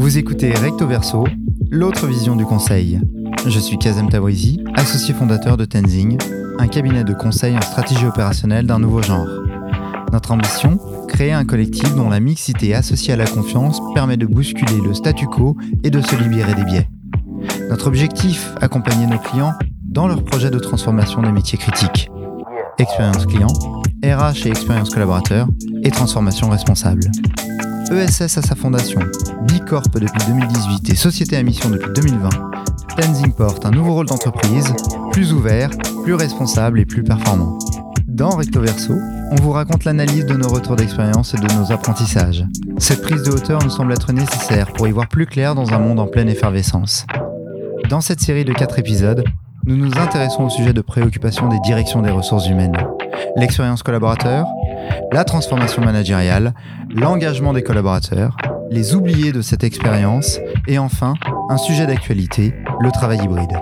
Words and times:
Vous 0.00 0.16
écoutez 0.16 0.50
Recto 0.52 0.86
Verso, 0.86 1.26
l'autre 1.70 2.06
vision 2.06 2.34
du 2.34 2.46
conseil. 2.46 2.98
Je 3.46 3.58
suis 3.58 3.76
Kazem 3.76 4.08
Tabrizi, 4.08 4.58
associé 4.74 5.12
fondateur 5.12 5.58
de 5.58 5.66
Tenzing, 5.66 6.16
un 6.58 6.68
cabinet 6.68 7.04
de 7.04 7.12
conseil 7.12 7.54
en 7.54 7.60
stratégie 7.60 8.06
opérationnelle 8.06 8.66
d'un 8.66 8.78
nouveau 8.78 9.02
genre. 9.02 9.28
Notre 10.10 10.32
ambition 10.32 10.78
Créer 11.06 11.34
un 11.34 11.44
collectif 11.44 11.94
dont 11.94 12.08
la 12.08 12.18
mixité 12.18 12.74
associée 12.74 13.12
à 13.12 13.16
la 13.16 13.26
confiance 13.26 13.78
permet 13.92 14.16
de 14.16 14.24
bousculer 14.24 14.80
le 14.82 14.94
statu 14.94 15.26
quo 15.26 15.58
et 15.84 15.90
de 15.90 16.00
se 16.00 16.16
libérer 16.16 16.54
des 16.54 16.64
biais. 16.64 16.88
Notre 17.68 17.88
objectif 17.88 18.54
Accompagner 18.62 19.06
nos 19.06 19.18
clients 19.18 19.52
dans 19.84 20.08
leurs 20.08 20.24
projets 20.24 20.50
de 20.50 20.58
transformation 20.58 21.20
des 21.20 21.30
métiers 21.30 21.58
critiques. 21.58 22.10
Expérience 22.78 23.26
client, 23.26 23.52
RH 24.02 24.46
et 24.46 24.48
expérience 24.48 24.88
collaborateur 24.88 25.46
et 25.84 25.90
transformation 25.90 26.48
responsable. 26.48 27.02
ESS 27.90 28.38
à 28.38 28.42
sa 28.42 28.54
fondation, 28.54 29.00
Bicorp 29.42 29.88
depuis 29.94 30.26
2018 30.28 30.90
et 30.90 30.94
Société 30.94 31.36
à 31.36 31.42
mission 31.42 31.70
depuis 31.70 31.90
2020, 31.92 32.28
Tenzing 32.96 33.32
porte 33.32 33.66
un 33.66 33.72
nouveau 33.72 33.94
rôle 33.94 34.06
d'entreprise, 34.06 34.72
plus 35.10 35.32
ouvert, 35.32 35.70
plus 36.04 36.14
responsable 36.14 36.78
et 36.78 36.84
plus 36.84 37.02
performant. 37.02 37.58
Dans 38.06 38.30
Recto 38.30 38.60
Verso, 38.60 38.94
on 39.32 39.34
vous 39.36 39.50
raconte 39.50 39.84
l'analyse 39.84 40.24
de 40.24 40.34
nos 40.34 40.48
retours 40.48 40.76
d'expérience 40.76 41.34
et 41.34 41.38
de 41.38 41.52
nos 41.54 41.72
apprentissages. 41.72 42.44
Cette 42.78 43.02
prise 43.02 43.24
de 43.24 43.32
hauteur 43.32 43.60
nous 43.64 43.70
semble 43.70 43.92
être 43.92 44.12
nécessaire 44.12 44.72
pour 44.72 44.86
y 44.86 44.92
voir 44.92 45.08
plus 45.08 45.26
clair 45.26 45.56
dans 45.56 45.72
un 45.72 45.78
monde 45.78 45.98
en 45.98 46.06
pleine 46.06 46.28
effervescence. 46.28 47.06
Dans 47.88 48.00
cette 48.00 48.20
série 48.20 48.44
de 48.44 48.52
4 48.52 48.78
épisodes, 48.78 49.24
nous 49.66 49.76
nous 49.76 49.98
intéressons 49.98 50.44
au 50.44 50.50
sujet 50.50 50.72
de 50.72 50.80
préoccupation 50.80 51.48
des 51.48 51.58
directions 51.60 52.02
des 52.02 52.10
ressources 52.10 52.48
humaines, 52.48 52.76
l'expérience 53.36 53.82
collaborateur, 53.82 54.46
la 55.12 55.24
transformation 55.24 55.82
managériale, 55.82 56.54
l'engagement 56.88 57.52
des 57.52 57.62
collaborateurs, 57.62 58.36
les 58.70 58.94
oubliés 58.94 59.32
de 59.32 59.42
cette 59.42 59.64
expérience 59.64 60.38
et 60.68 60.78
enfin 60.78 61.14
un 61.48 61.56
sujet 61.56 61.86
d'actualité, 61.86 62.54
le 62.80 62.90
travail 62.90 63.18
hybride. 63.22 63.58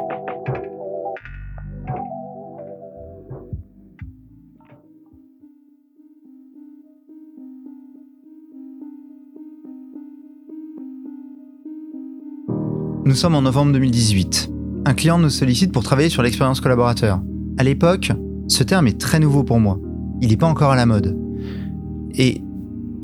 Nous 13.08 13.14
sommes 13.14 13.34
en 13.34 13.41
novembre 13.41 13.72
2018. 13.72 14.50
Un 14.84 14.92
client 14.92 15.19
nous 15.19 15.30
sollicite 15.30 15.72
pour 15.72 15.82
travailler 15.82 16.10
sur 16.10 16.22
l'expérience 16.22 16.60
collaborateur. 16.60 17.22
À 17.56 17.64
l'époque, 17.64 18.12
ce 18.48 18.62
terme 18.62 18.86
est 18.86 19.00
très 19.00 19.19
nouveau 19.19 19.44
pour 19.44 19.58
moi. 19.60 19.78
Il 20.20 20.28
n'est 20.28 20.36
pas 20.36 20.47
encore 20.47 20.72
à 20.72 20.77
la 20.77 20.86
mode. 20.86 21.16
Et 22.14 22.42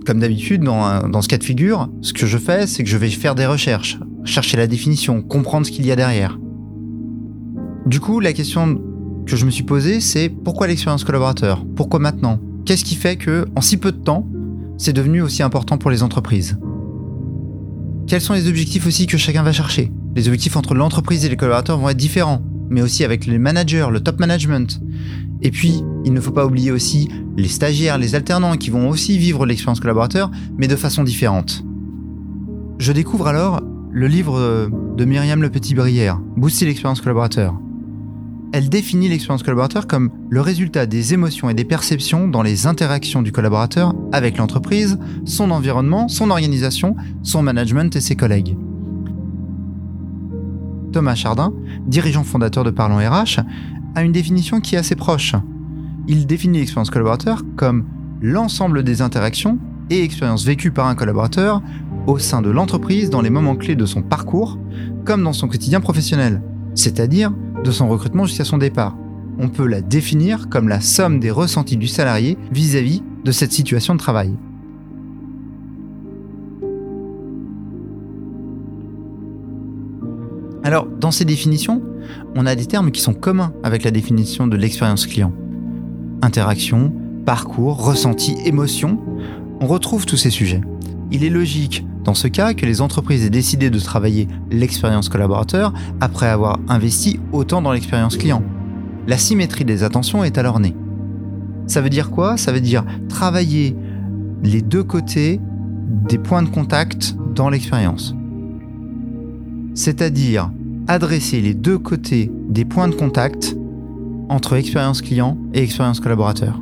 comme 0.04 0.20
d'habitude, 0.20 0.62
dans, 0.62 1.22
ce 1.22 1.28
cas 1.28 1.38
de 1.38 1.44
figure, 1.44 1.88
ce 2.02 2.12
que 2.12 2.26
je 2.26 2.38
fais, 2.38 2.66
c'est 2.66 2.82
que 2.82 2.88
je 2.88 2.96
vais 2.96 3.08
faire 3.08 3.34
des 3.34 3.46
recherches, 3.46 3.98
chercher 4.24 4.56
la 4.56 4.66
définition, 4.66 5.22
comprendre 5.22 5.66
ce 5.66 5.70
qu'il 5.70 5.86
y 5.86 5.92
a 5.92 5.96
derrière. 5.96 6.38
Du 7.86 8.00
coup, 8.00 8.20
la 8.20 8.32
question 8.32 8.80
que 9.26 9.36
je 9.36 9.46
me 9.46 9.50
suis 9.50 9.62
posée, 9.62 10.00
c'est 10.00 10.28
pourquoi 10.28 10.66
l'expérience 10.66 11.04
collaborateur? 11.04 11.64
Pourquoi 11.76 12.00
maintenant? 12.00 12.38
Qu'est-ce 12.66 12.84
qui 12.84 12.94
fait 12.94 13.16
que, 13.16 13.46
en 13.56 13.60
si 13.60 13.76
peu 13.76 13.92
de 13.92 13.98
temps, 13.98 14.26
c'est 14.76 14.92
devenu 14.92 15.22
aussi 15.22 15.42
important 15.42 15.78
pour 15.78 15.90
les 15.90 16.02
entreprises? 16.02 16.58
Quels 18.06 18.20
sont 18.20 18.34
les 18.34 18.48
objectifs 18.48 18.86
aussi 18.86 19.06
que 19.06 19.16
chacun 19.16 19.42
va 19.42 19.52
chercher? 19.52 19.90
Les 20.14 20.28
objectifs 20.28 20.56
entre 20.56 20.74
l'entreprise 20.74 21.24
et 21.24 21.28
les 21.28 21.36
collaborateurs 21.36 21.78
vont 21.78 21.88
être 21.88 21.96
différents, 21.96 22.42
mais 22.68 22.82
aussi 22.82 23.04
avec 23.04 23.26
les 23.26 23.38
managers, 23.38 23.86
le 23.90 24.00
top 24.00 24.20
management. 24.20 24.80
Et 25.42 25.50
puis, 25.50 25.82
il 26.04 26.12
ne 26.12 26.20
faut 26.20 26.30
pas 26.30 26.46
oublier 26.46 26.70
aussi 26.70 27.08
les 27.36 27.48
stagiaires, 27.48 27.98
les 27.98 28.14
alternants 28.14 28.56
qui 28.56 28.70
vont 28.70 28.88
aussi 28.88 29.18
vivre 29.18 29.46
l'expérience 29.46 29.80
collaborateur, 29.80 30.30
mais 30.56 30.68
de 30.68 30.76
façon 30.76 31.04
différente. 31.04 31.64
Je 32.78 32.92
découvre 32.92 33.26
alors 33.26 33.60
le 33.90 34.06
livre 34.06 34.68
de 34.96 35.04
Myriam 35.04 35.42
Le 35.42 35.50
Petit-Brière, 35.50 36.18
Booster 36.36 36.66
l'expérience 36.66 37.00
collaborateur. 37.00 37.54
Elle 38.52 38.68
définit 38.68 39.08
l'expérience 39.08 39.42
collaborateur 39.42 39.88
comme 39.88 40.10
le 40.30 40.40
résultat 40.40 40.86
des 40.86 41.12
émotions 41.12 41.50
et 41.50 41.54
des 41.54 41.64
perceptions 41.64 42.28
dans 42.28 42.42
les 42.42 42.68
interactions 42.68 43.20
du 43.20 43.32
collaborateur 43.32 43.94
avec 44.12 44.38
l'entreprise, 44.38 44.96
son 45.24 45.50
environnement, 45.50 46.06
son 46.06 46.30
organisation, 46.30 46.94
son 47.24 47.42
management 47.42 47.96
et 47.96 48.00
ses 48.00 48.14
collègues. 48.14 48.56
Thomas 50.92 51.16
Chardin, 51.16 51.52
dirigeant 51.88 52.22
fondateur 52.22 52.62
de 52.62 52.70
Parlons 52.70 52.98
RH, 52.98 53.40
a 53.94 54.02
une 54.02 54.12
définition 54.12 54.60
qui 54.60 54.74
est 54.74 54.78
assez 54.78 54.96
proche. 54.96 55.34
Il 56.08 56.26
définit 56.26 56.58
l'expérience 56.58 56.90
collaborateur 56.90 57.42
comme 57.56 57.86
l'ensemble 58.20 58.82
des 58.82 59.02
interactions 59.02 59.58
et 59.90 60.02
expériences 60.02 60.44
vécues 60.44 60.70
par 60.70 60.86
un 60.86 60.94
collaborateur 60.94 61.62
au 62.06 62.18
sein 62.18 62.42
de 62.42 62.50
l'entreprise 62.50 63.10
dans 63.10 63.20
les 63.20 63.30
moments 63.30 63.56
clés 63.56 63.76
de 63.76 63.86
son 63.86 64.02
parcours, 64.02 64.58
comme 65.04 65.22
dans 65.22 65.32
son 65.32 65.48
quotidien 65.48 65.80
professionnel, 65.80 66.42
c'est-à-dire 66.74 67.32
de 67.62 67.70
son 67.70 67.88
recrutement 67.88 68.24
jusqu'à 68.26 68.44
son 68.44 68.58
départ. 68.58 68.96
On 69.38 69.48
peut 69.48 69.66
la 69.66 69.80
définir 69.80 70.48
comme 70.48 70.68
la 70.68 70.80
somme 70.80 71.18
des 71.18 71.30
ressentis 71.30 71.76
du 71.76 71.88
salarié 71.88 72.36
vis-à-vis 72.52 73.02
de 73.24 73.32
cette 73.32 73.52
situation 73.52 73.94
de 73.94 73.98
travail. 73.98 74.34
Alors, 80.62 80.86
dans 80.86 81.10
ces 81.10 81.24
définitions, 81.26 81.82
on 82.34 82.46
a 82.46 82.54
des 82.54 82.66
termes 82.66 82.90
qui 82.90 83.00
sont 83.00 83.14
communs 83.14 83.52
avec 83.62 83.84
la 83.84 83.90
définition 83.90 84.46
de 84.46 84.56
l'expérience 84.56 85.06
client. 85.06 85.32
Interaction, 86.22 86.92
parcours, 87.24 87.84
ressenti, 87.84 88.36
émotion, 88.44 89.00
on 89.60 89.66
retrouve 89.66 90.06
tous 90.06 90.16
ces 90.16 90.30
sujets. 90.30 90.60
Il 91.10 91.24
est 91.24 91.30
logique, 91.30 91.86
dans 92.04 92.14
ce 92.14 92.28
cas, 92.28 92.54
que 92.54 92.66
les 92.66 92.80
entreprises 92.80 93.24
aient 93.24 93.30
décidé 93.30 93.70
de 93.70 93.78
travailler 93.78 94.28
l'expérience 94.50 95.08
collaborateur 95.08 95.72
après 96.00 96.26
avoir 96.26 96.58
investi 96.68 97.20
autant 97.32 97.62
dans 97.62 97.72
l'expérience 97.72 98.16
client. 98.16 98.42
La 99.06 99.18
symétrie 99.18 99.64
des 99.64 99.82
attentions 99.82 100.24
est 100.24 100.38
alors 100.38 100.60
née. 100.60 100.74
Ça 101.66 101.80
veut 101.80 101.90
dire 101.90 102.10
quoi? 102.10 102.36
Ça 102.36 102.52
veut 102.52 102.60
dire 102.60 102.84
travailler 103.08 103.76
les 104.42 104.60
deux 104.60 104.84
côtés 104.84 105.40
des 106.08 106.18
points 106.18 106.42
de 106.42 106.48
contact 106.48 107.16
dans 107.34 107.48
l'expérience. 107.48 108.14
C'est-à-dire 109.74 110.50
adresser 110.88 111.40
les 111.40 111.54
deux 111.54 111.78
côtés 111.78 112.30
des 112.48 112.64
points 112.64 112.88
de 112.88 112.94
contact 112.94 113.56
entre 114.28 114.54
expérience 114.54 115.02
client 115.02 115.36
et 115.52 115.62
expérience 115.62 116.00
collaborateur. 116.00 116.60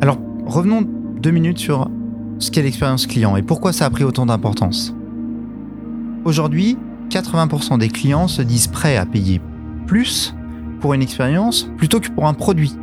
Alors, 0.00 0.18
revenons 0.46 0.82
deux 1.20 1.30
minutes 1.30 1.58
sur 1.58 1.90
ce 2.38 2.50
qu'est 2.50 2.62
l'expérience 2.62 3.06
client 3.06 3.36
et 3.36 3.42
pourquoi 3.42 3.72
ça 3.72 3.86
a 3.86 3.90
pris 3.90 4.04
autant 4.04 4.26
d'importance. 4.26 4.94
Aujourd'hui, 6.24 6.76
80% 7.10 7.78
des 7.78 7.88
clients 7.88 8.28
se 8.28 8.42
disent 8.42 8.66
prêts 8.66 8.96
à 8.96 9.06
payer 9.06 9.40
plus 9.86 10.34
pour 10.80 10.94
une 10.94 11.02
expérience 11.02 11.70
plutôt 11.76 12.00
que 12.00 12.10
pour 12.10 12.26
un 12.26 12.34
produit. 12.34 12.76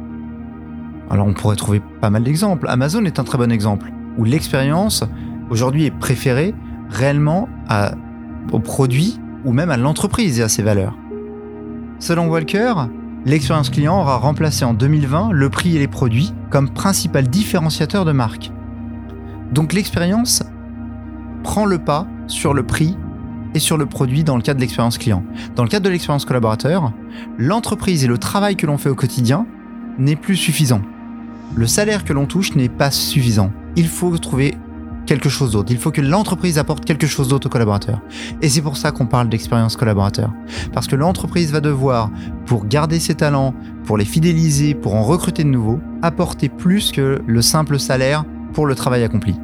Alors 1.10 1.28
on 1.28 1.34
pourrait 1.34 1.56
trouver 1.56 1.81
pas 2.00 2.10
mal 2.10 2.24
d'exemples. 2.24 2.68
Amazon 2.70 3.04
est 3.06 3.20
un 3.20 3.24
très 3.24 3.38
bon 3.38 3.52
exemple, 3.52 3.92
où 4.18 4.24
l'expérience 4.24 5.04
aujourd'hui 5.50 5.86
est 5.86 5.92
préférée 5.92 6.56
réellement 6.90 7.50
à 7.68 7.94
au 8.52 8.59
produit 8.59 9.19
ou 9.46 9.52
même 9.53 9.72
à 9.72 9.78
l'entreprise 9.78 10.40
et 10.40 10.44
à 10.44 10.50
ses 10.50 10.63
valeurs. 10.63 10.97
Selon 12.00 12.28
Walker, 12.28 12.74
l'expérience 13.25 13.69
client 13.69 14.00
aura 14.00 14.18
remplacé 14.18 14.66
en 14.66 14.74
2020 14.74 15.31
le 15.31 15.50
prix 15.50 15.75
et 15.75 15.79
les 15.79 15.88
produits 15.88 16.34
comme 16.50 16.69
principal 16.69 17.28
différenciateur 17.28 18.06
de 18.06 18.12
marque. 18.12 18.51
Donc 19.51 19.74
l'expérience 19.74 20.44
prend 21.44 21.66
le 21.66 21.80
pas 21.80 22.07
sur 22.28 22.53
le 22.53 22.63
prix 22.63 22.97
et 23.53 23.59
sur 23.59 23.78
le 23.78 23.85
produit 23.85 24.24
dans 24.24 24.38
le 24.38 24.41
cadre 24.41 24.57
de 24.57 24.62
l'expérience 24.62 24.97
client. 24.97 25.24
Dans 25.56 25.63
le 25.63 25.69
cadre 25.69 25.85
de 25.85 25.90
l'expérience 25.90 26.25
collaborateur, 26.25 26.94
l'entreprise 27.38 28.04
et 28.04 28.07
le 28.07 28.18
travail 28.18 28.56
que 28.56 28.66
l'on 28.66 28.77
fait 28.77 28.89
au 28.89 28.95
quotidien 28.95 29.45
n'est 29.98 30.16
plus 30.16 30.38
suffisant. 30.38 30.81
Le 31.56 31.68
salaire 31.68 32.06
que 32.06 32.13
l'on 32.13 32.25
touche 32.25 32.56
n'est 32.56 32.69
pas 32.69 32.92
suffisant. 32.92 33.51
Il 33.75 33.88
faut 33.88 34.18
trouver 34.18 34.56
quelque 35.12 35.28
chose 35.28 35.52
d'autre. 35.52 35.74
Il 35.74 35.78
faut 35.78 35.92
que 35.92 36.00
l'entreprise 36.00 36.58
apporte 36.58 36.86
quelque 36.86 37.06
chose 37.06 37.28
d'autre 37.28 37.48
aux 37.48 37.50
collaborateurs. 37.50 38.00
Et 38.42 38.48
c'est 38.48 38.62
pour 38.62 38.78
ça 38.78 38.94
qu'on 38.94 39.08
parle 39.08 39.28
d'expérience 39.28 39.75
collaborateur. 39.75 40.31
Parce 40.72 40.88
que 40.88 40.96
l'entreprise 40.96 41.52
va 41.52 41.60
devoir, 41.60 42.10
pour 42.46 42.66
garder 42.66 42.98
ses 42.98 43.16
talents, 43.16 43.54
pour 43.84 43.98
les 43.98 44.06
fidéliser, 44.06 44.74
pour 44.74 44.96
en 44.96 45.04
recruter 45.04 45.44
de 45.44 45.50
nouveaux, 45.50 45.81
apporter 46.02 46.48
plus 46.48 46.94
que 46.94 47.22
le 47.28 47.42
simple 47.42 47.78
salaire 47.78 48.24
pour 48.54 48.66
le 48.66 48.74
travail 48.74 49.04
accompli. 49.04 49.36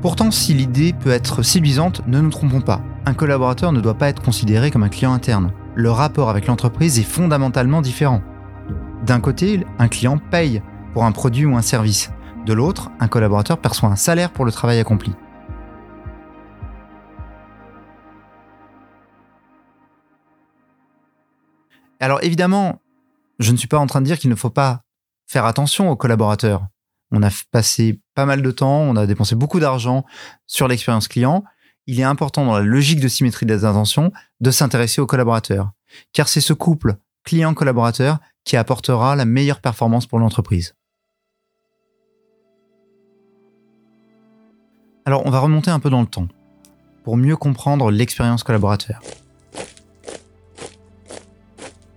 Pourtant, 0.00 0.30
si 0.30 0.54
l'idée 0.54 0.94
peut 0.94 1.10
être 1.10 1.42
séduisante, 1.42 2.00
ne 2.06 2.18
nous 2.18 2.30
trompons 2.30 2.62
pas. 2.62 2.80
Un 3.04 3.12
collaborateur 3.12 3.72
ne 3.72 3.82
doit 3.82 3.98
pas 3.98 4.08
être 4.08 4.22
considéré 4.22 4.70
comme 4.70 4.82
un 4.82 4.88
client 4.88 5.12
interne. 5.12 5.52
Le 5.74 5.90
rapport 5.90 6.30
avec 6.30 6.46
l'entreprise 6.46 6.98
est 6.98 7.02
fondamentalement 7.02 7.82
différent. 7.82 8.22
D'un 9.04 9.20
côté, 9.20 9.66
un 9.78 9.88
client 9.88 10.16
paye 10.30 10.62
pour 10.94 11.04
un 11.04 11.12
produit 11.12 11.44
ou 11.44 11.54
un 11.54 11.62
service. 11.62 12.10
De 12.44 12.52
l'autre, 12.52 12.90
un 12.98 13.06
collaborateur 13.06 13.58
perçoit 13.58 13.88
un 13.88 13.96
salaire 13.96 14.32
pour 14.32 14.44
le 14.44 14.50
travail 14.50 14.80
accompli. 14.80 15.12
Alors 22.00 22.18
évidemment, 22.24 22.80
je 23.38 23.52
ne 23.52 23.56
suis 23.56 23.68
pas 23.68 23.78
en 23.78 23.86
train 23.86 24.00
de 24.00 24.06
dire 24.06 24.18
qu'il 24.18 24.30
ne 24.30 24.34
faut 24.34 24.50
pas 24.50 24.82
faire 25.28 25.46
attention 25.46 25.88
aux 25.88 25.96
collaborateurs. 25.96 26.66
On 27.12 27.22
a 27.22 27.30
passé 27.52 28.00
pas 28.16 28.26
mal 28.26 28.42
de 28.42 28.50
temps, 28.50 28.80
on 28.80 28.96
a 28.96 29.06
dépensé 29.06 29.36
beaucoup 29.36 29.60
d'argent 29.60 30.04
sur 30.48 30.66
l'expérience 30.66 31.06
client, 31.06 31.44
il 31.86 32.00
est 32.00 32.04
important 32.04 32.44
dans 32.44 32.54
la 32.54 32.64
logique 32.64 33.00
de 33.00 33.08
symétrie 33.08 33.46
des 33.46 33.64
intentions 33.64 34.12
de 34.40 34.50
s'intéresser 34.50 35.00
aux 35.00 35.06
collaborateurs, 35.06 35.70
car 36.12 36.28
c'est 36.28 36.40
ce 36.40 36.52
couple 36.52 36.96
client-collaborateur 37.24 38.18
qui 38.44 38.56
apportera 38.56 39.14
la 39.14 39.24
meilleure 39.24 39.60
performance 39.60 40.06
pour 40.06 40.18
l'entreprise. 40.18 40.74
Alors 45.04 45.26
on 45.26 45.30
va 45.30 45.40
remonter 45.40 45.70
un 45.70 45.80
peu 45.80 45.90
dans 45.90 46.00
le 46.00 46.06
temps 46.06 46.28
pour 47.02 47.16
mieux 47.16 47.36
comprendre 47.36 47.90
l'expérience 47.90 48.44
collaborateur. 48.44 49.00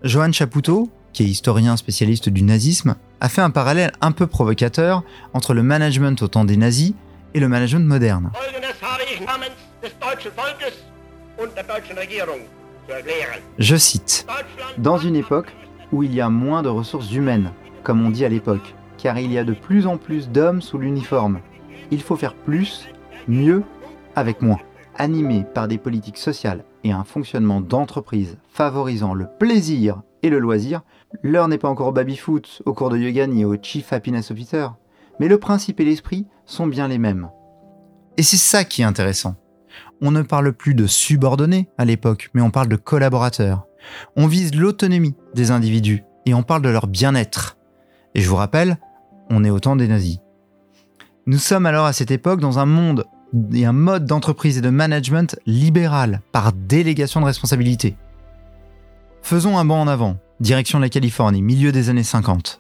Johan 0.04 0.32
Chapoutot, 0.32 0.90
qui 1.14 1.24
est 1.24 1.28
historien 1.28 1.78
spécialiste 1.78 2.30
du 2.30 2.42
nazisme, 2.42 2.96
a 3.22 3.30
fait 3.30 3.42
un 3.42 3.52
parallèle 3.52 3.92
un 4.02 4.12
peu 4.12 4.26
provocateur 4.26 5.04
entre 5.34 5.54
le 5.54 5.62
management 5.62 6.20
au 6.24 6.28
temps 6.28 6.46
des 6.46 6.58
nazis 6.58 6.94
et 7.36 7.40
le 7.40 7.48
management 7.48 7.86
moderne. 7.86 8.32
Je 13.60 13.76
cite, 13.76 14.28
Dans 14.78 14.98
une 14.98 15.16
époque 15.16 15.56
où 15.92 16.02
il 16.04 16.14
y 16.14 16.22
a 16.22 16.30
moins 16.30 16.64
de 16.64 16.70
ressources 16.70 17.12
humaines, 17.12 17.52
comme 17.84 18.04
on 18.06 18.10
dit 18.10 18.26
à 18.26 18.30
l'époque, 18.30 18.74
car 18.98 19.20
il 19.20 19.32
y 19.32 19.38
a 19.38 19.44
de 19.44 19.54
plus 19.54 19.86
en 19.86 19.98
plus 19.98 20.30
d'hommes 20.30 20.62
sous 20.62 20.80
l'uniforme, 20.80 21.40
il 21.92 22.02
faut 22.02 22.16
faire 22.16 22.34
plus, 22.34 22.88
mieux, 23.28 23.64
avec 24.16 24.42
moins. 24.42 24.60
Animé 24.98 25.46
par 25.54 25.68
des 25.68 25.78
politiques 25.78 26.18
sociales 26.18 26.64
et 26.84 26.92
un 26.92 27.04
fonctionnement 27.04 27.60
d'entreprise 27.60 28.38
favorisant 28.50 29.14
le 29.14 29.28
plaisir 29.40 30.02
et 30.24 30.30
le 30.30 30.40
loisir, 30.40 30.82
l'heure 31.22 31.48
n'est 31.48 31.58
pas 31.58 31.70
encore 31.70 31.88
au 31.88 31.92
baby-foot, 31.92 32.62
au 32.66 32.74
cours 32.74 32.90
de 32.90 32.98
yoga 32.98 33.28
ni 33.28 33.44
au 33.44 33.58
Chief 33.62 33.92
Happiness 33.92 34.32
Officer, 34.32 34.68
mais 35.20 35.28
le 35.28 35.38
principe 35.38 35.80
et 35.80 35.86
l'esprit 35.86 36.26
sont 36.46 36.68
bien 36.68 36.88
les 36.88 36.98
mêmes. 36.98 37.30
Et 38.18 38.24
c'est 38.24 38.38
ça 38.38 38.64
qui 38.64 38.82
est 38.82 38.86
intéressant. 38.86 39.36
On 40.02 40.12
ne 40.12 40.22
parle 40.22 40.54
plus 40.54 40.76
de 40.76 40.88
subordonnés 40.88 41.70
à 41.78 41.86
l'époque, 41.86 42.30
mais 42.34 42.42
on 42.42 42.52
parle 42.52 42.70
de 42.70 42.76
collaborateurs. 42.76 43.66
On 44.16 44.28
vise 44.28 44.56
l'autonomie 44.56 45.16
des 45.34 45.52
individus 45.52 46.04
et 46.26 46.34
on 46.34 46.44
parle 46.44 46.62
de 46.62 46.70
leur 46.70 46.88
bien-être. 46.88 47.58
Et 48.14 48.22
je 48.22 48.30
vous 48.30 48.36
rappelle, 48.36 48.78
on 49.30 49.44
est 49.44 49.50
au 49.50 49.60
temps 49.60 49.76
des 49.76 49.88
nazis. 49.88 50.20
Nous 51.28 51.38
sommes 51.38 51.66
alors 51.66 51.86
à 51.86 51.94
cette 51.94 52.12
époque 52.12 52.40
dans 52.40 52.60
un 52.60 52.66
monde 52.66 53.06
et 53.54 53.66
un 53.66 53.74
mode 53.74 54.06
d'entreprise 54.06 54.58
et 54.58 54.62
de 54.62 54.70
management 54.70 55.40
libéral, 55.46 56.22
par 56.32 56.54
délégation 56.54 57.22
de 57.22 57.26
responsabilité. 57.26 57.96
Faisons 59.22 59.58
un 59.58 59.66
bond 59.66 59.82
en 59.82 59.88
avant, 59.88 60.18
direction 60.40 60.80
de 60.80 60.84
la 60.84 60.90
Californie, 60.90 61.42
milieu 61.42 61.72
des 61.72 61.90
années 61.90 62.04
50. 62.04 62.60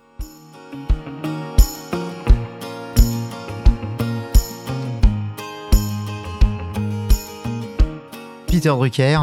Peter 8.47 8.69
Drucker, 8.69 9.19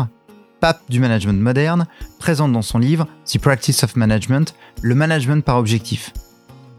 pape 0.61 0.83
du 0.89 1.01
management 1.01 1.41
moderne, 1.41 1.87
présente 2.19 2.53
dans 2.53 2.63
son 2.63 2.79
livre 2.79 3.09
The 3.25 3.39
Practice 3.39 3.83
of 3.83 3.97
Management 3.97 4.55
le 4.83 4.95
management 4.95 5.45
par 5.45 5.57
objectif. 5.57 6.13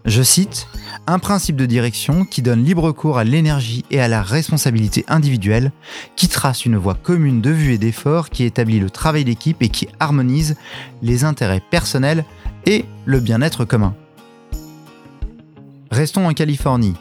Je 0.05 0.21
cite 0.21 0.67
un 1.07 1.17
principe 1.17 1.55
de 1.55 1.65
direction 1.65 2.25
qui 2.25 2.41
donne 2.41 2.63
libre 2.63 2.91
cours 2.91 3.17
à 3.17 3.23
l'énergie 3.23 3.85
et 3.89 4.01
à 4.01 4.09
la 4.09 4.21
responsabilité 4.21 5.05
individuelle, 5.07 5.71
qui 6.17 6.27
trace 6.27 6.65
une 6.65 6.75
voie 6.75 6.95
commune 6.95 7.39
de 7.39 7.49
vue 7.49 7.73
et 7.73 7.77
d'effort, 7.77 8.29
qui 8.29 8.43
établit 8.43 8.79
le 8.79 8.89
travail 8.89 9.23
d'équipe 9.23 9.61
et 9.61 9.69
qui 9.69 9.87
harmonise 9.99 10.55
les 11.01 11.23
intérêts 11.23 11.61
personnels 11.71 12.25
et 12.65 12.85
le 13.05 13.19
bien-être 13.21 13.63
commun. 13.63 13.95
Restons 15.89 16.27
en 16.27 16.33
Californie. 16.33 16.95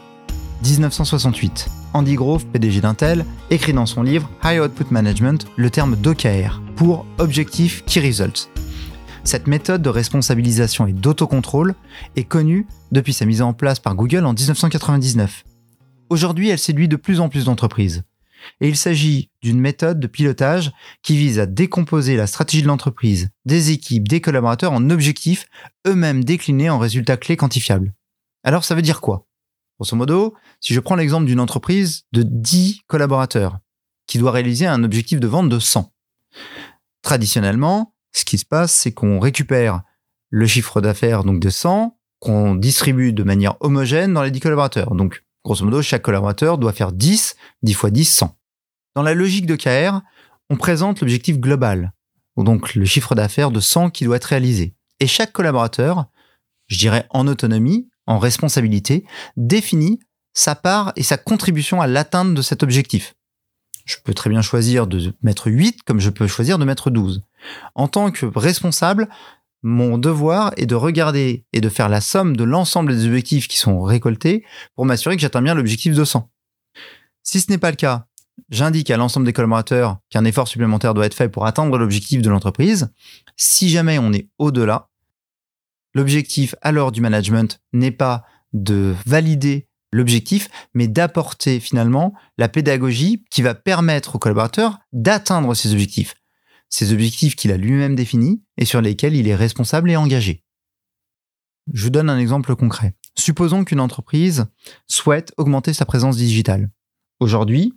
1968. 0.63 1.69
Andy 1.93 2.15
Grove, 2.15 2.45
PDG 2.45 2.79
d'Intel, 2.79 3.25
écrit 3.49 3.73
dans 3.73 3.85
son 3.85 4.01
livre 4.01 4.29
High 4.45 4.61
Output 4.61 4.91
Management 4.91 5.45
le 5.57 5.69
terme 5.69 5.97
d'OKR 5.97 6.61
pour 6.75 7.05
Objective 7.19 7.83
Key 7.83 7.99
Results 7.99 8.52
cette 9.23 9.47
méthode 9.47 9.81
de 9.81 9.89
responsabilisation 9.89 10.85
et 10.85 10.93
d'autocontrôle 10.93 11.75
est 12.15 12.25
connue 12.25 12.67
depuis 12.91 13.13
sa 13.13 13.25
mise 13.25 13.41
en 13.41 13.53
place 13.53 13.79
par 13.79 13.95
Google 13.95 14.25
en 14.25 14.33
1999. 14.33 15.43
Aujourd'hui, 16.09 16.49
elle 16.49 16.59
séduit 16.59 16.87
de 16.87 16.95
plus 16.95 17.19
en 17.19 17.29
plus 17.29 17.45
d'entreprises. 17.45 18.03
Et 18.59 18.67
il 18.67 18.75
s'agit 18.75 19.31
d'une 19.41 19.59
méthode 19.59 19.99
de 19.99 20.07
pilotage 20.07 20.71
qui 21.01 21.15
vise 21.15 21.39
à 21.39 21.45
décomposer 21.45 22.17
la 22.17 22.27
stratégie 22.27 22.61
de 22.61 22.67
l'entreprise, 22.67 23.29
des 23.45 23.71
équipes, 23.71 24.07
des 24.07 24.19
collaborateurs 24.19 24.73
en 24.73 24.89
objectifs, 24.89 25.45
eux-mêmes 25.87 26.25
déclinés 26.25 26.69
en 26.69 26.77
résultats 26.77 27.17
clés 27.17 27.37
quantifiables. 27.37 27.93
Alors 28.43 28.65
ça 28.65 28.75
veut 28.75 28.81
dire 28.81 28.99
quoi? 28.99 29.25
Grosso 29.79 29.95
modo, 29.95 30.35
si 30.59 30.73
je 30.73 30.79
prends 30.81 30.95
l'exemple 30.95 31.25
d'une 31.25 31.39
entreprise 31.39 32.03
de 32.11 32.23
10 32.23 32.81
collaborateurs 32.87 33.59
qui 34.07 34.17
doit 34.17 34.31
réaliser 34.31 34.67
un 34.67 34.83
objectif 34.83 35.19
de 35.21 35.27
vente 35.27 35.49
de 35.49 35.59
100. 35.59 35.91
Traditionnellement, 37.01 37.92
ce 38.13 38.25
qui 38.25 38.37
se 38.37 38.45
passe, 38.45 38.73
c'est 38.73 38.91
qu'on 38.91 39.19
récupère 39.19 39.81
le 40.29 40.47
chiffre 40.47 40.81
d'affaires 40.81 41.23
donc 41.23 41.39
de 41.39 41.49
100, 41.49 41.97
qu'on 42.19 42.55
distribue 42.55 43.11
de 43.11 43.23
manière 43.23 43.55
homogène 43.59 44.13
dans 44.13 44.23
les 44.23 44.31
10 44.31 44.39
collaborateurs. 44.39 44.95
Donc, 44.95 45.23
grosso 45.43 45.65
modo, 45.65 45.81
chaque 45.81 46.03
collaborateur 46.03 46.57
doit 46.57 46.73
faire 46.73 46.91
10, 46.91 47.35
10 47.63 47.73
fois 47.73 47.89
10, 47.89 48.05
100. 48.05 48.37
Dans 48.95 49.03
la 49.03 49.13
logique 49.13 49.45
de 49.45 49.55
KR, 49.55 50.01
on 50.49 50.55
présente 50.55 51.01
l'objectif 51.01 51.39
global, 51.39 51.93
donc 52.37 52.75
le 52.75 52.85
chiffre 52.85 53.15
d'affaires 53.15 53.51
de 53.51 53.59
100 53.59 53.89
qui 53.89 54.05
doit 54.05 54.17
être 54.17 54.25
réalisé. 54.25 54.73
Et 54.99 55.07
chaque 55.07 55.33
collaborateur, 55.33 56.05
je 56.67 56.77
dirais 56.77 57.05
en 57.09 57.27
autonomie, 57.27 57.89
en 58.05 58.19
responsabilité, 58.19 59.05
définit 59.35 59.99
sa 60.33 60.55
part 60.55 60.93
et 60.95 61.03
sa 61.03 61.17
contribution 61.17 61.81
à 61.81 61.87
l'atteinte 61.87 62.33
de 62.33 62.41
cet 62.41 62.63
objectif. 62.63 63.15
Je 63.85 63.97
peux 64.03 64.13
très 64.13 64.29
bien 64.29 64.41
choisir 64.41 64.87
de 64.87 65.13
mettre 65.21 65.51
8 65.51 65.83
comme 65.83 65.99
je 65.99 66.09
peux 66.09 66.27
choisir 66.27 66.57
de 66.57 66.65
mettre 66.65 66.89
12. 66.89 67.21
En 67.75 67.87
tant 67.87 68.11
que 68.11 68.25
responsable, 68.25 69.09
mon 69.63 69.97
devoir 69.97 70.53
est 70.57 70.65
de 70.65 70.75
regarder 70.75 71.45
et 71.53 71.61
de 71.61 71.69
faire 71.69 71.89
la 71.89 72.01
somme 72.01 72.35
de 72.35 72.43
l'ensemble 72.43 72.95
des 72.95 73.05
objectifs 73.05 73.47
qui 73.47 73.57
sont 73.57 73.81
récoltés 73.81 74.43
pour 74.75 74.85
m'assurer 74.85 75.15
que 75.15 75.21
j'atteins 75.21 75.41
bien 75.41 75.55
l'objectif 75.55 75.95
de 75.95 76.03
100. 76.03 76.29
Si 77.23 77.39
ce 77.39 77.49
n'est 77.49 77.57
pas 77.57 77.71
le 77.71 77.77
cas, 77.77 78.07
j'indique 78.49 78.91
à 78.91 78.97
l'ensemble 78.97 79.25
des 79.25 79.33
collaborateurs 79.33 79.99
qu'un 80.09 80.25
effort 80.25 80.49
supplémentaire 80.49 80.93
doit 80.93 81.05
être 81.05 81.13
fait 81.13 81.29
pour 81.29 81.45
atteindre 81.45 81.77
l'objectif 81.77 82.21
de 82.21 82.29
l'entreprise. 82.29 82.91
Si 83.37 83.69
jamais 83.69 83.97
on 83.99 84.11
est 84.11 84.27
au-delà, 84.37 84.89
l'objectif 85.93 86.55
alors 86.61 86.91
du 86.91 86.99
management 86.99 87.61
n'est 87.71 87.91
pas 87.91 88.25
de 88.51 88.93
valider 89.05 89.69
l'objectif, 89.93 90.49
mais 90.73 90.87
d'apporter 90.87 91.59
finalement 91.59 92.13
la 92.37 92.49
pédagogie 92.49 93.23
qui 93.29 93.41
va 93.43 93.53
permettre 93.55 94.15
aux 94.15 94.19
collaborateurs 94.19 94.79
d'atteindre 94.91 95.53
ces 95.53 95.71
objectifs. 95.71 96.15
Ces 96.73 96.91
objectifs 96.91 97.35
qu'il 97.35 97.51
a 97.51 97.57
lui-même 97.57 97.93
définis 97.93 98.41
et 98.57 98.65
sur 98.65 98.81
lesquels 98.81 99.15
il 99.15 99.27
est 99.27 99.35
responsable 99.35 99.91
et 99.91 99.95
engagé. 99.95 100.43
Je 101.71 101.83
vous 101.83 101.91
donne 101.91 102.09
un 102.09 102.17
exemple 102.17 102.55
concret. 102.55 102.95
Supposons 103.15 103.63
qu'une 103.63 103.79
entreprise 103.79 104.47
souhaite 104.87 105.33
augmenter 105.37 105.71
sa 105.71 105.85
présence 105.85 106.17
digitale. 106.17 106.71
Aujourd'hui, 107.19 107.75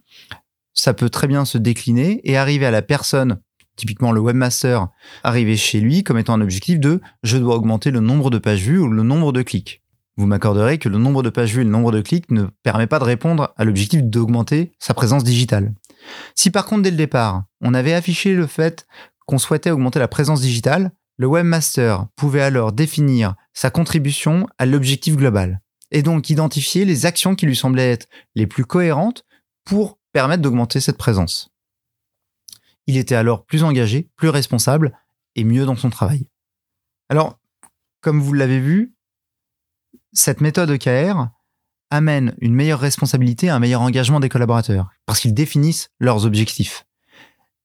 ça 0.73 0.95
peut 0.95 1.11
très 1.11 1.27
bien 1.27 1.45
se 1.45 1.59
décliner 1.59 2.23
et 2.25 2.39
arriver 2.39 2.65
à 2.65 2.71
la 2.71 2.81
personne, 2.81 3.39
typiquement 3.77 4.13
le 4.13 4.21
webmaster, 4.23 4.89
arriver 5.23 5.59
chez 5.59 5.81
lui 5.81 6.03
comme 6.03 6.17
étant 6.17 6.33
un 6.33 6.41
objectif 6.41 6.81
de 6.81 7.03
je 7.23 7.37
dois 7.37 7.57
augmenter 7.57 7.91
le 7.91 8.01
nombre 8.01 8.31
de 8.31 8.39
pages 8.39 8.63
vues 8.63 8.79
ou 8.79 8.89
le 8.89 9.03
nombre 9.03 9.31
de 9.31 9.43
clics 9.43 9.83
vous 10.17 10.27
m'accorderez 10.27 10.79
que 10.79 10.89
le 10.89 10.99
nombre 10.99 11.23
de 11.23 11.29
pages 11.29 11.53
vues 11.53 11.61
et 11.61 11.65
le 11.65 11.71
nombre 11.71 11.93
de 11.93 12.01
clics 12.01 12.31
ne 12.31 12.45
permet 12.63 12.87
pas 12.87 12.99
de 12.99 13.05
répondre 13.05 13.53
à 13.57 13.65
l'objectif 13.65 14.03
d'augmenter 14.03 14.73
sa 14.79 14.95
présence 14.95 15.25
digitale. 15.25 15.75
Si 16.35 16.51
par 16.51 16.67
contre 16.67 16.83
dès 16.83 16.91
le 16.91 16.97
départ, 16.97 17.45
on 17.61 17.75
avait 17.75 17.95
affiché 17.95 18.35
le 18.35 18.47
fait 18.47 18.87
qu'on 19.27 19.39
souhaitait 19.39 19.71
augmenter 19.71 19.99
la 19.99 20.09
présence 20.09 20.41
digitale, 20.41 20.93
le 21.19 21.27
webmaster 21.27 22.07
pouvait 22.15 22.43
alors 22.43 22.73
définir 22.73 23.35
sa 23.55 23.71
contribution 23.71 24.47
à 24.59 24.67
l'objectif 24.67 25.17
global 25.17 25.61
et 25.91 26.03
donc 26.03 26.31
identifier 26.31 26.85
les 26.85 27.07
actions 27.07 27.35
qui 27.35 27.47
lui 27.47 27.57
semblaient 27.57 27.93
être 27.93 28.09
les 28.35 28.47
plus 28.47 28.65
cohérentes 28.65 29.25
pour 29.65 29.99
permettre 30.13 30.43
d'augmenter 30.43 30.81
cette 30.81 30.99
présence. 30.99 31.51
Il 32.87 32.97
était 32.97 33.15
alors 33.15 33.45
plus 33.45 33.65
engagé, 33.65 34.11
plus 34.17 34.29
responsable 34.29 34.97
et 35.35 35.45
mieux 35.45 35.65
dans 35.65 35.77
son 35.77 35.91
travail. 35.91 36.29
Alors, 37.09 37.39
comme 38.01 38.21
vous 38.21 38.33
l'avez 38.33 38.61
vu, 38.61 38.95
cette 40.13 40.41
méthode 40.41 40.71
OKR 40.71 41.29
amène 41.97 42.35
une 42.41 42.55
meilleure 42.55 42.79
responsabilité, 42.79 43.49
un 43.49 43.59
meilleur 43.59 43.81
engagement 43.81 44.21
des 44.21 44.29
collaborateurs, 44.29 44.89
parce 45.07 45.21
qu'ils 45.21 45.35
définissent 45.35 45.91
leurs 45.99 46.25
objectifs. 46.25 46.87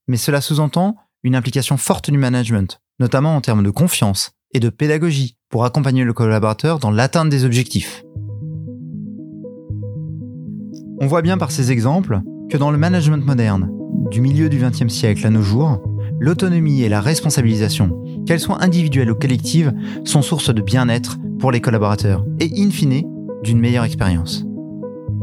Mais 0.07 0.17
cela 0.17 0.41
sous-entend 0.41 0.95
une 1.23 1.35
implication 1.35 1.77
forte 1.77 2.09
du 2.09 2.17
management, 2.17 2.81
notamment 2.99 3.35
en 3.35 3.41
termes 3.41 3.63
de 3.63 3.69
confiance 3.69 4.31
et 4.53 4.59
de 4.59 4.69
pédagogie, 4.69 5.37
pour 5.49 5.65
accompagner 5.65 6.03
le 6.03 6.13
collaborateur 6.13 6.79
dans 6.79 6.91
l'atteinte 6.91 7.29
des 7.29 7.45
objectifs. 7.45 8.03
On 10.99 11.07
voit 11.07 11.21
bien 11.21 11.37
par 11.37 11.51
ces 11.51 11.71
exemples 11.71 12.21
que 12.49 12.57
dans 12.57 12.71
le 12.71 12.77
management 12.77 13.25
moderne, 13.25 13.69
du 14.09 14.21
milieu 14.21 14.49
du 14.49 14.59
XXe 14.59 14.93
siècle 14.93 15.25
à 15.25 15.29
nos 15.29 15.41
jours, 15.41 15.81
l'autonomie 16.19 16.83
et 16.83 16.89
la 16.89 17.01
responsabilisation, 17.01 18.03
qu'elles 18.25 18.39
soient 18.39 18.63
individuelles 18.63 19.11
ou 19.11 19.15
collectives, 19.15 19.73
sont 20.05 20.21
source 20.21 20.53
de 20.53 20.61
bien-être 20.61 21.17
pour 21.39 21.51
les 21.51 21.61
collaborateurs 21.61 22.23
et 22.39 22.51
in 22.55 22.69
fine 22.69 23.03
d'une 23.43 23.59
meilleure 23.59 23.85
expérience. 23.85 24.45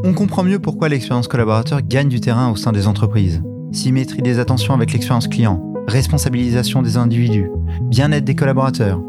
On 0.04 0.12
comprend 0.12 0.44
mieux 0.44 0.58
pourquoi 0.58 0.88
l'expérience 0.88 1.28
collaborateur 1.28 1.82
gagne 1.82 2.08
du 2.08 2.20
terrain 2.20 2.50
au 2.50 2.56
sein 2.56 2.72
des 2.72 2.86
entreprises. 2.86 3.42
symétrie 3.72 4.22
des 4.22 4.38
attentions 4.38 4.74
avec 4.74 4.92
l'expérience 4.92 5.28
client, 5.28 5.74
responsabilisation 5.88 6.82
des 6.82 6.96
individus, 6.96 7.50
bien-être 7.82 8.24
des 8.24 8.34
collaborateurs, 8.34 9.00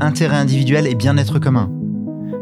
intérêt 0.00 0.36
individuel 0.36 0.86
et 0.86 0.94
bien-être 0.94 1.38
commun. 1.38 1.70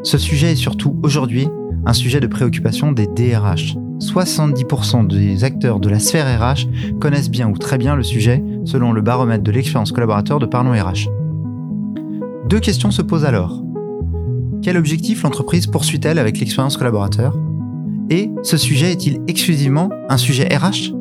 Ce 0.03 0.17
sujet 0.17 0.53
est 0.53 0.57
surtout 0.57 0.99
aujourd'hui 1.03 1.49
un 1.85 1.93
sujet 1.93 2.21
de 2.21 2.27
préoccupation 2.27 2.93
des 2.93 3.07
DRH. 3.07 3.77
70% 3.99 5.09
des 5.09 5.43
acteurs 5.43 5.81
de 5.81 5.89
la 5.89 5.99
sphère 5.99 6.41
RH 6.41 6.69
connaissent 7.01 7.31
bien 7.31 7.49
ou 7.49 7.59
très 7.59 7.79
bien 7.79 7.97
le 7.97 8.05
sujet 8.05 8.43
selon 8.65 8.93
le 8.93 9.01
baromètre 9.01 9.43
de 9.43 9.51
l'expérience 9.51 9.93
collaborateur 9.93 10.39
de 10.39 10.47
Parlons 10.47 10.73
RH. 10.73 11.09
Deux 12.49 12.61
questions 12.61 12.91
se 12.91 13.03
posent 13.03 13.25
alors. 13.25 13.63
Quel 14.63 14.77
objectif 14.77 15.23
l'entreprise 15.23 15.67
poursuit-elle 15.69 16.19
avec 16.19 16.39
l'expérience 16.39 16.77
collaborateur? 16.77 17.37
Et 18.11 18.31
ce 18.43 18.57
sujet 18.57 18.91
est-il 18.91 19.21
exclusivement 19.29 19.89
un 20.09 20.17
sujet 20.17 20.49
RH 20.49 20.95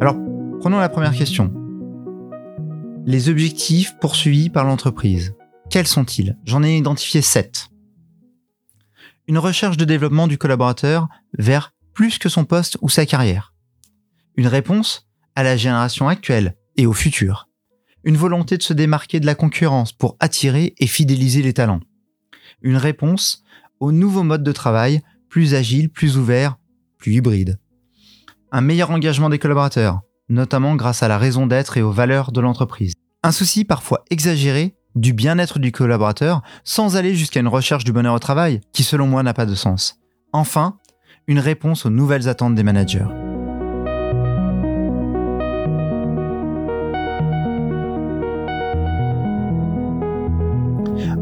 Alors, 0.00 0.16
prenons 0.58 0.78
la 0.78 0.88
première 0.88 1.14
question. 1.14 1.52
Les 3.06 3.28
objectifs 3.28 3.96
poursuivis 4.00 4.50
par 4.50 4.64
l'entreprise. 4.64 5.34
Quels 5.70 5.86
sont-ils? 5.86 6.36
J'en 6.44 6.64
ai 6.64 6.76
identifié 6.76 7.22
sept. 7.22 7.68
Une 9.28 9.38
recherche 9.38 9.76
de 9.76 9.84
développement 9.84 10.26
du 10.26 10.38
collaborateur 10.38 11.06
vers 11.38 11.72
plus 11.94 12.18
que 12.18 12.28
son 12.28 12.44
poste 12.44 12.78
ou 12.80 12.88
sa 12.88 13.06
carrière. 13.06 13.54
Une 14.36 14.48
réponse 14.48 15.08
à 15.36 15.44
la 15.44 15.56
génération 15.56 16.08
actuelle 16.08 16.56
et 16.76 16.86
au 16.86 16.92
futur. 16.92 17.49
Une 18.04 18.16
volonté 18.16 18.56
de 18.56 18.62
se 18.62 18.72
démarquer 18.72 19.20
de 19.20 19.26
la 19.26 19.34
concurrence 19.34 19.92
pour 19.92 20.16
attirer 20.20 20.74
et 20.78 20.86
fidéliser 20.86 21.42
les 21.42 21.52
talents. 21.52 21.80
Une 22.62 22.76
réponse 22.76 23.44
au 23.78 23.92
nouveau 23.92 24.22
mode 24.22 24.42
de 24.42 24.52
travail 24.52 25.00
plus 25.28 25.54
agile, 25.54 25.90
plus 25.90 26.16
ouvert, 26.16 26.56
plus 26.98 27.14
hybride. 27.14 27.58
Un 28.52 28.62
meilleur 28.62 28.90
engagement 28.90 29.28
des 29.28 29.38
collaborateurs, 29.38 30.00
notamment 30.28 30.76
grâce 30.76 31.02
à 31.02 31.08
la 31.08 31.18
raison 31.18 31.46
d'être 31.46 31.76
et 31.76 31.82
aux 31.82 31.92
valeurs 31.92 32.32
de 32.32 32.40
l'entreprise. 32.40 32.94
Un 33.22 33.32
souci 33.32 33.64
parfois 33.64 34.02
exagéré 34.10 34.74
du 34.94 35.12
bien-être 35.12 35.58
du 35.58 35.70
collaborateur 35.70 36.42
sans 36.64 36.96
aller 36.96 37.14
jusqu'à 37.14 37.40
une 37.40 37.48
recherche 37.48 37.84
du 37.84 37.92
bonheur 37.92 38.14
au 38.14 38.18
travail, 38.18 38.60
qui 38.72 38.82
selon 38.82 39.06
moi 39.06 39.22
n'a 39.22 39.34
pas 39.34 39.46
de 39.46 39.54
sens. 39.54 39.98
Enfin, 40.32 40.78
une 41.26 41.38
réponse 41.38 41.86
aux 41.86 41.90
nouvelles 41.90 42.28
attentes 42.28 42.54
des 42.54 42.62
managers. 42.62 43.06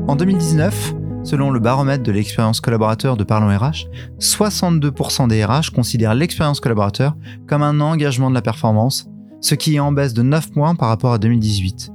En 0.08 0.16
2019, 0.16 0.94
selon 1.22 1.50
le 1.50 1.60
baromètre 1.60 2.02
de 2.02 2.12
l'expérience 2.12 2.62
collaborateur 2.62 3.18
de 3.18 3.24
Parlons 3.24 3.54
RH, 3.54 3.90
62% 4.18 5.28
des 5.28 5.44
RH 5.44 5.70
considèrent 5.74 6.14
l'expérience 6.14 6.60
collaborateur 6.60 7.14
comme 7.46 7.62
un 7.62 7.78
engagement 7.80 8.30
de 8.30 8.34
la 8.34 8.40
performance, 8.40 9.06
ce 9.42 9.54
qui 9.54 9.76
est 9.76 9.80
en 9.80 9.92
baisse 9.92 10.14
de 10.14 10.22
9 10.22 10.50
points 10.50 10.74
par 10.76 10.88
rapport 10.88 11.12
à 11.12 11.18
2018. 11.18 11.90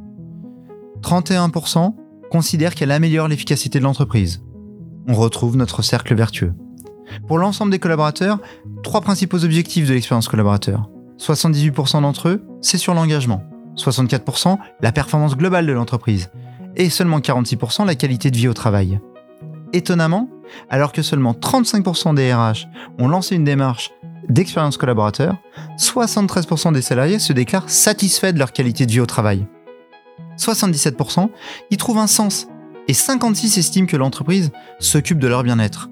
31% 1.01 1.95
considèrent 2.29 2.75
qu'elle 2.75 2.91
améliore 2.91 3.27
l'efficacité 3.27 3.79
de 3.79 3.83
l'entreprise. 3.83 4.43
On 5.07 5.15
retrouve 5.15 5.57
notre 5.57 5.81
cercle 5.81 6.13
vertueux. 6.13 6.53
Pour 7.27 7.39
l'ensemble 7.39 7.71
des 7.71 7.79
collaborateurs, 7.79 8.37
trois 8.83 9.01
principaux 9.01 9.43
objectifs 9.43 9.87
de 9.87 9.93
l'expérience 9.93 10.27
collaborateur. 10.27 10.87
78% 11.17 12.03
d'entre 12.03 12.29
eux, 12.29 12.45
c'est 12.61 12.77
sur 12.77 12.93
l'engagement. 12.93 13.41
64% 13.75 14.59
la 14.81 14.91
performance 14.91 15.35
globale 15.35 15.65
de 15.65 15.73
l'entreprise. 15.73 16.29
Et 16.75 16.89
seulement 16.89 17.19
46% 17.19 17.85
la 17.85 17.95
qualité 17.95 18.31
de 18.31 18.37
vie 18.37 18.47
au 18.47 18.53
travail. 18.53 18.99
Étonnamment, 19.73 20.29
alors 20.69 20.91
que 20.91 21.01
seulement 21.01 21.33
35% 21.33 22.15
des 22.15 22.33
RH 22.33 22.67
ont 22.99 23.07
lancé 23.07 23.35
une 23.35 23.43
démarche 23.43 23.91
d'expérience 24.29 24.77
collaborateur, 24.77 25.35
73% 25.77 26.73
des 26.73 26.81
salariés 26.81 27.19
se 27.19 27.33
déclarent 27.33 27.69
satisfaits 27.69 28.33
de 28.33 28.39
leur 28.39 28.53
qualité 28.53 28.85
de 28.85 28.91
vie 28.91 28.99
au 28.99 29.05
travail. 29.05 29.45
77% 30.37 31.29
y 31.69 31.77
trouvent 31.77 31.97
un 31.97 32.07
sens 32.07 32.47
et 32.87 32.93
56 32.93 33.57
estiment 33.57 33.87
que 33.87 33.97
l'entreprise 33.97 34.51
s'occupe 34.79 35.19
de 35.19 35.27
leur 35.27 35.43
bien-être. 35.43 35.89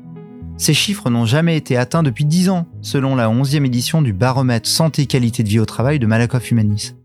Ces 0.58 0.74
chiffres 0.74 1.10
n'ont 1.10 1.26
jamais 1.26 1.58
été 1.58 1.78
atteints 1.78 2.04
depuis 2.04 2.26
10 2.26 2.50
ans, 2.50 2.68
selon 2.82 3.16
la 3.16 3.30
11e 3.30 3.66
édition 3.66 4.02
du 4.02 4.14
baromètre 4.14 4.70
santé 4.70 5.08
qualité 5.08 5.44
de 5.44 5.50
vie 5.50 5.60
au 5.60 5.66
travail 5.66 5.98
de 5.98 6.06
Malakoff 6.06 6.52
Humanis. 6.52 6.96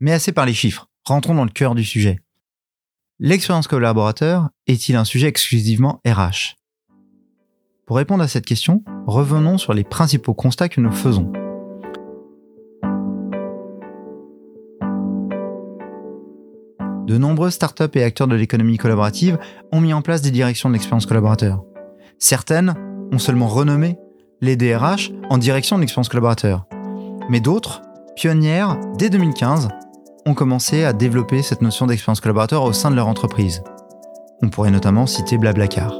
Mais 0.00 0.12
assez 0.12 0.32
par 0.32 0.46
les 0.46 0.54
chiffres, 0.54 0.88
rentrons 1.04 1.34
dans 1.34 1.44
le 1.44 1.50
cœur 1.50 1.74
du 1.74 1.84
sujet. 1.84 2.18
L'expérience 3.20 3.68
collaborateur 3.68 4.48
est-il 4.66 4.96
un 4.96 5.04
sujet 5.04 5.28
exclusivement 5.28 6.00
RH 6.04 6.56
Pour 7.86 7.96
répondre 7.96 8.24
à 8.24 8.28
cette 8.28 8.44
question, 8.44 8.82
revenons 9.06 9.56
sur 9.56 9.72
les 9.72 9.84
principaux 9.84 10.34
constats 10.34 10.68
que 10.68 10.80
nous 10.80 10.90
faisons. 10.90 11.30
De 17.06 17.16
nombreuses 17.16 17.54
startups 17.54 17.84
et 17.94 18.02
acteurs 18.02 18.26
de 18.26 18.34
l'économie 18.34 18.78
collaborative 18.78 19.38
ont 19.70 19.80
mis 19.80 19.92
en 19.92 20.02
place 20.02 20.20
des 20.20 20.32
directions 20.32 20.68
de 20.68 20.74
l'expérience 20.74 21.06
collaborateur. 21.06 21.62
Certaines 22.18 22.74
ont 23.12 23.20
seulement 23.20 23.46
renommé 23.46 23.96
les 24.40 24.56
DRH 24.56 25.12
en 25.30 25.38
direction 25.38 25.76
de 25.76 25.82
l'expérience 25.82 26.08
collaborateur. 26.08 26.66
Mais 27.30 27.38
d'autres, 27.38 27.80
pionnières 28.16 28.76
dès 28.98 29.08
2015, 29.08 29.68
ont 30.26 30.34
commencé 30.34 30.84
à 30.84 30.92
développer 30.92 31.42
cette 31.42 31.60
notion 31.60 31.86
d'expérience 31.86 32.20
collaborateur 32.20 32.62
au 32.62 32.72
sein 32.72 32.90
de 32.90 32.96
leur 32.96 33.08
entreprise. 33.08 33.62
On 34.42 34.48
pourrait 34.48 34.70
notamment 34.70 35.06
citer 35.06 35.38
Blablacar. 35.38 35.98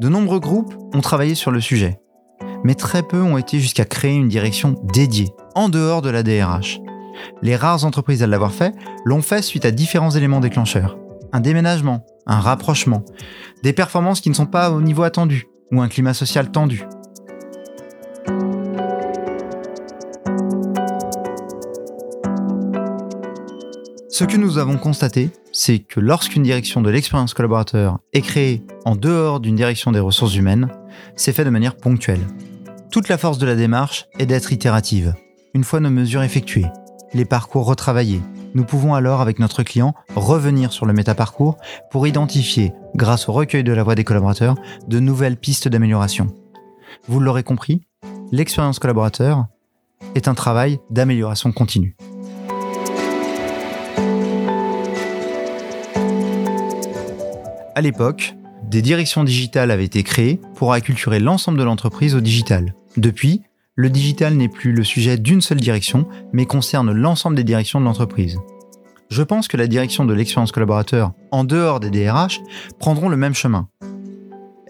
De 0.00 0.08
nombreux 0.08 0.40
groupes 0.40 0.74
ont 0.94 1.00
travaillé 1.00 1.34
sur 1.34 1.50
le 1.50 1.60
sujet, 1.60 2.00
mais 2.64 2.74
très 2.74 3.02
peu 3.02 3.20
ont 3.20 3.36
été 3.36 3.58
jusqu'à 3.60 3.84
créer 3.84 4.14
une 4.14 4.28
direction 4.28 4.74
dédiée, 4.92 5.28
en 5.54 5.68
dehors 5.68 6.02
de 6.02 6.10
la 6.10 6.22
DRH. 6.22 6.80
Les 7.42 7.54
rares 7.54 7.84
entreprises 7.84 8.22
à 8.22 8.26
l'avoir 8.26 8.52
fait 8.52 8.74
l'ont 9.04 9.22
fait 9.22 9.42
suite 9.42 9.64
à 9.64 9.70
différents 9.70 10.10
éléments 10.10 10.40
déclencheurs. 10.40 10.98
Un 11.32 11.40
déménagement, 11.40 12.04
un 12.26 12.40
rapprochement, 12.40 13.04
des 13.62 13.72
performances 13.72 14.20
qui 14.20 14.30
ne 14.30 14.34
sont 14.34 14.46
pas 14.46 14.70
au 14.70 14.80
niveau 14.80 15.02
attendu, 15.02 15.49
ou 15.72 15.80
un 15.80 15.88
climat 15.88 16.14
social 16.14 16.50
tendu. 16.50 16.84
Ce 24.08 24.24
que 24.24 24.36
nous 24.36 24.58
avons 24.58 24.76
constaté, 24.76 25.30
c'est 25.50 25.78
que 25.78 25.98
lorsqu'une 25.98 26.42
direction 26.42 26.82
de 26.82 26.90
l'expérience 26.90 27.32
collaborateur 27.32 28.00
est 28.12 28.20
créée 28.20 28.62
en 28.84 28.94
dehors 28.94 29.40
d'une 29.40 29.56
direction 29.56 29.92
des 29.92 30.00
ressources 30.00 30.34
humaines, 30.34 30.68
c'est 31.16 31.32
fait 31.32 31.44
de 31.44 31.50
manière 31.50 31.76
ponctuelle. 31.76 32.26
Toute 32.90 33.08
la 33.08 33.16
force 33.16 33.38
de 33.38 33.46
la 33.46 33.56
démarche 33.56 34.06
est 34.18 34.26
d'être 34.26 34.52
itérative. 34.52 35.14
Une 35.54 35.64
fois 35.64 35.80
nos 35.80 35.90
mesures 35.90 36.22
effectuées, 36.22 36.66
les 37.14 37.24
parcours 37.24 37.64
retravaillés, 37.64 38.20
nous 38.54 38.64
pouvons 38.64 38.94
alors 38.94 39.20
avec 39.20 39.38
notre 39.38 39.62
client 39.62 39.94
revenir 40.14 40.72
sur 40.72 40.86
le 40.86 40.92
métaparcours 40.92 41.56
pour 41.90 42.06
identifier, 42.06 42.72
grâce 42.94 43.28
au 43.28 43.32
recueil 43.32 43.64
de 43.64 43.72
la 43.72 43.82
voix 43.82 43.94
des 43.94 44.04
collaborateurs, 44.04 44.56
de 44.88 45.00
nouvelles 45.00 45.36
pistes 45.36 45.68
d'amélioration. 45.68 46.28
Vous 47.06 47.20
l'aurez 47.20 47.42
compris, 47.42 47.82
l'expérience 48.32 48.78
collaborateur 48.78 49.46
est 50.14 50.28
un 50.28 50.34
travail 50.34 50.78
d'amélioration 50.90 51.52
continue. 51.52 51.96
À 57.74 57.80
l'époque, 57.82 58.34
des 58.64 58.82
directions 58.82 59.24
digitales 59.24 59.70
avaient 59.70 59.84
été 59.84 60.02
créées 60.02 60.40
pour 60.54 60.72
acculturer 60.72 61.18
l'ensemble 61.20 61.58
de 61.58 61.64
l'entreprise 61.64 62.14
au 62.14 62.20
digital. 62.20 62.74
Depuis, 62.96 63.42
le 63.80 63.88
digital 63.88 64.34
n'est 64.34 64.50
plus 64.50 64.72
le 64.72 64.84
sujet 64.84 65.16
d'une 65.16 65.40
seule 65.40 65.58
direction, 65.58 66.06
mais 66.34 66.44
concerne 66.44 66.92
l'ensemble 66.92 67.34
des 67.34 67.44
directions 67.44 67.80
de 67.80 67.86
l'entreprise. 67.86 68.38
Je 69.08 69.22
pense 69.22 69.48
que 69.48 69.56
la 69.56 69.68
direction 69.68 70.04
de 70.04 70.12
l'expérience 70.12 70.52
collaborateur, 70.52 71.12
en 71.30 71.44
dehors 71.44 71.80
des 71.80 71.88
DRH, 71.88 72.42
prendront 72.78 73.08
le 73.08 73.16
même 73.16 73.32
chemin. 73.32 73.68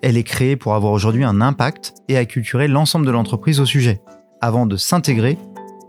Elle 0.01 0.17
est 0.17 0.23
créée 0.23 0.55
pour 0.55 0.77
avoir 0.77 0.93
aujourd'hui 0.93 1.25
un 1.25 1.41
impact 1.41 1.93
et 2.07 2.17
acculturer 2.17 2.69
l'ensemble 2.69 3.05
de 3.05 3.11
l'entreprise 3.11 3.59
au 3.59 3.67
sujet, 3.67 4.01
avant 4.41 4.65
de 4.65 4.77
s'intégrer 4.77 5.37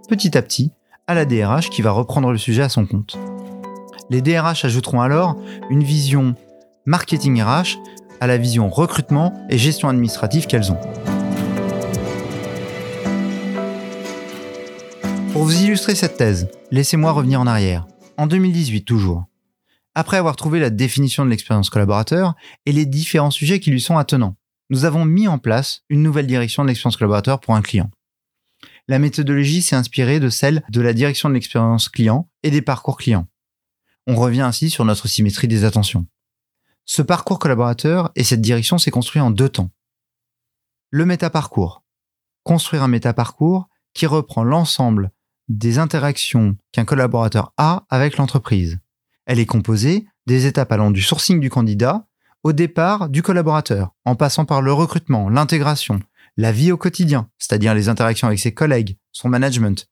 petit 0.09 0.35
à 0.35 0.41
petit 0.41 0.71
à 1.05 1.13
la 1.13 1.25
DRH 1.25 1.69
qui 1.69 1.83
va 1.83 1.91
reprendre 1.91 2.31
le 2.31 2.39
sujet 2.39 2.63
à 2.63 2.69
son 2.69 2.87
compte. 2.87 3.19
Les 4.09 4.23
DRH 4.23 4.65
ajouteront 4.65 5.01
alors 5.01 5.37
une 5.69 5.83
vision 5.83 6.33
marketing 6.87 7.39
RH 7.43 7.77
à 8.19 8.25
la 8.25 8.37
vision 8.39 8.67
recrutement 8.67 9.45
et 9.51 9.59
gestion 9.59 9.89
administrative 9.89 10.47
qu'elles 10.47 10.71
ont. 10.71 10.79
Pour 15.41 15.47
vous 15.47 15.63
illustrer 15.63 15.95
cette 15.95 16.17
thèse, 16.17 16.49
laissez-moi 16.69 17.11
revenir 17.11 17.41
en 17.41 17.47
arrière. 17.47 17.87
En 18.15 18.27
2018 18.27 18.85
toujours. 18.85 19.25
Après 19.95 20.17
avoir 20.17 20.35
trouvé 20.35 20.59
la 20.59 20.69
définition 20.69 21.25
de 21.25 21.31
l'expérience 21.31 21.71
collaborateur 21.71 22.35
et 22.67 22.71
les 22.71 22.85
différents 22.85 23.31
sujets 23.31 23.59
qui 23.59 23.71
lui 23.71 23.81
sont 23.81 23.97
attenants, 23.97 24.37
nous 24.69 24.85
avons 24.85 25.03
mis 25.03 25.27
en 25.27 25.39
place 25.39 25.81
une 25.89 26.03
nouvelle 26.03 26.27
direction 26.27 26.61
de 26.61 26.67
l'expérience 26.67 26.95
collaborateur 26.95 27.39
pour 27.39 27.55
un 27.55 27.63
client. 27.63 27.89
La 28.87 28.99
méthodologie 28.99 29.63
s'est 29.63 29.75
inspirée 29.75 30.19
de 30.19 30.29
celle 30.29 30.63
de 30.69 30.79
la 30.79 30.93
direction 30.93 31.27
de 31.27 31.33
l'expérience 31.33 31.89
client 31.89 32.29
et 32.43 32.51
des 32.51 32.61
parcours 32.61 32.97
clients. 32.97 33.27
On 34.05 34.17
revient 34.17 34.41
ainsi 34.41 34.69
sur 34.69 34.85
notre 34.85 35.07
symétrie 35.07 35.47
des 35.47 35.63
attentions. 35.63 36.05
Ce 36.85 37.01
parcours 37.01 37.39
collaborateur 37.39 38.11
et 38.15 38.23
cette 38.23 38.41
direction 38.41 38.77
s'est 38.77 38.91
construit 38.91 39.23
en 39.23 39.31
deux 39.31 39.49
temps. 39.49 39.71
Le 40.91 41.07
métaparcours. 41.07 41.83
Construire 42.43 42.83
un 42.83 42.87
métaparcours 42.87 43.69
qui 43.95 44.05
reprend 44.05 44.43
l'ensemble 44.43 45.11
des 45.49 45.79
interactions 45.79 46.55
qu'un 46.71 46.85
collaborateur 46.85 47.53
a 47.57 47.85
avec 47.89 48.17
l'entreprise. 48.17 48.79
Elle 49.25 49.39
est 49.39 49.45
composée 49.45 50.05
des 50.27 50.45
étapes 50.45 50.71
allant 50.71 50.91
du 50.91 51.01
sourcing 51.01 51.39
du 51.39 51.49
candidat 51.49 52.05
au 52.43 52.53
départ 52.53 53.09
du 53.09 53.21
collaborateur, 53.21 53.91
en 54.05 54.15
passant 54.15 54.45
par 54.45 54.61
le 54.61 54.73
recrutement, 54.73 55.29
l'intégration, 55.29 55.99
la 56.37 56.51
vie 56.51 56.71
au 56.71 56.77
quotidien, 56.77 57.29
c'est-à-dire 57.37 57.75
les 57.75 57.89
interactions 57.89 58.27
avec 58.27 58.39
ses 58.39 58.53
collègues, 58.53 58.97
son 59.11 59.29
management, 59.29 59.87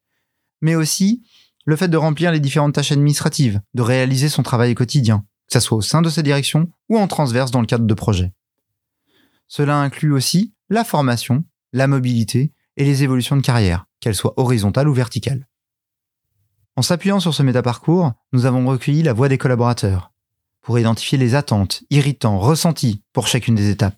mais 0.62 0.76
aussi 0.76 1.24
le 1.66 1.76
fait 1.76 1.88
de 1.88 1.98
remplir 1.98 2.32
les 2.32 2.40
différentes 2.40 2.74
tâches 2.74 2.92
administratives, 2.92 3.62
de 3.76 3.82
réaliser 3.82 4.30
son 4.30 4.44
travail 4.44 4.74
quotidien, 4.74 5.26
que 5.48 5.54
ce 5.54 5.60
soit 5.60 5.78
au 5.78 5.82
sein 5.82 6.02
de 6.02 6.10
sa 6.10 6.22
direction 6.22 6.72
ou 6.90 6.98
en 6.98 7.08
transverse 7.08 7.52
dans 7.52 7.62
le 7.62 7.68
cadre 7.68 7.86
de 7.86 7.94
projets. 7.94 8.34
Cela 9.48 9.78
inclut 9.78 10.14
aussi 10.14 10.54
la 10.70 10.84
formation, 10.84 11.44
la 11.74 11.88
mobilité 11.88 12.54
et 12.78 12.86
les 12.86 13.04
évolutions 13.04 13.36
de 13.36 13.42
carrière, 13.42 13.86
qu'elles 14.00 14.16
soient 14.16 14.34
horizontales 14.38 14.88
ou 14.88 14.94
verticales. 14.94 15.48
En 16.76 16.82
s'appuyant 16.82 17.20
sur 17.20 17.34
ce 17.34 17.44
métaparcours, 17.44 18.14
nous 18.32 18.46
avons 18.46 18.66
recueilli 18.66 19.04
la 19.04 19.14
voix 19.14 19.28
des 19.28 19.38
collaborateurs 19.38 20.12
pour 20.62 20.80
identifier 20.80 21.18
les 21.18 21.36
attentes, 21.36 21.84
irritants, 21.90 22.40
ressentis 22.40 23.04
pour 23.14 23.28
chacune 23.28 23.56
des 23.56 23.70
étapes. 23.70 23.98